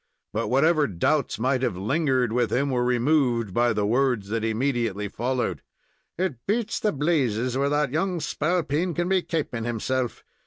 But 0.33 0.47
whatever 0.47 0.87
doubts 0.87 1.37
might 1.37 1.61
have 1.61 1.77
lingered 1.77 2.33
with 2.33 2.51
him 2.51 2.71
were 2.71 2.83
removed 2.83 3.53
by 3.53 3.71
the 3.71 3.85
words 3.85 4.29
that 4.29 4.43
immediately 4.43 5.07
followed. 5.07 5.61
"It 6.17 6.43
beats 6.47 6.79
the 6.79 6.91
blazes 6.91 7.55
where 7.55 7.69
that 7.69 7.91
young 7.91 8.19
spalpeen 8.19 8.95
can 8.95 9.07
be 9.07 9.21
kaping 9.21 9.63
himself. 9.63 10.23